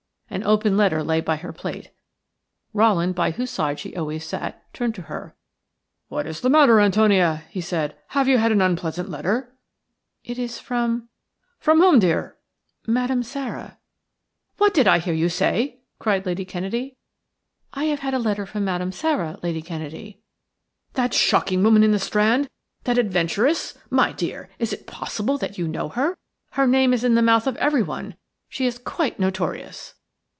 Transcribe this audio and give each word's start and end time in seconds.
An 0.33 0.45
open 0.45 0.77
letter 0.77 1.03
lay 1.03 1.19
by 1.19 1.35
her 1.35 1.51
plate. 1.51 1.91
Rowland, 2.73 3.15
by 3.15 3.31
whose 3.31 3.51
side 3.51 3.79
she 3.79 3.93
always 3.97 4.23
sat, 4.23 4.63
turned 4.73 4.95
to 4.95 5.01
her. 5.03 5.35
"What 6.07 6.25
is 6.25 6.39
the 6.39 6.49
matter, 6.49 6.79
Antonia?" 6.79 7.43
he 7.49 7.59
said. 7.59 7.97
"Have 8.07 8.29
you 8.29 8.37
had 8.37 8.49
an 8.53 8.61
unpleasant 8.61 9.09
letter?" 9.09 9.53
"It 10.23 10.39
is 10.39 10.57
from 10.57 11.09
–""From 11.59 11.81
whom, 11.81 11.99
dear?" 11.99 12.37
"Madame 12.87 13.23
Sara." 13.23 13.77
"What 14.55 14.73
did 14.73 14.87
I 14.87 14.99
hear 14.99 15.13
you 15.13 15.27
say?" 15.27 15.81
cried 15.99 16.25
Lady 16.25 16.45
Kennedy. 16.45 16.95
"I 17.73 17.83
have 17.85 17.99
had 17.99 18.13
a 18.13 18.17
letter 18.17 18.45
from 18.45 18.63
Madame 18.63 18.93
Sara, 18.93 19.37
Lady 19.43 19.61
Kennedy." 19.61 20.21
"That 20.93 21.13
shocking 21.13 21.61
woman 21.61 21.83
in 21.83 21.91
the 21.91 21.99
Strand– 21.99 22.47
that 22.85 22.97
adventuress? 22.97 23.77
My 23.89 24.13
dear, 24.13 24.49
is 24.59 24.71
it 24.71 24.87
possible 24.87 25.37
that 25.39 25.57
you 25.57 25.67
know 25.67 25.89
her? 25.89 26.15
Her 26.51 26.67
name 26.67 26.93
is 26.93 27.03
in 27.03 27.15
the 27.15 27.21
mouth 27.21 27.47
of 27.47 27.57
everyone. 27.57 28.15
She 28.47 28.65
is 28.65 28.77
quite 28.77 29.19
notorious." 29.19 29.95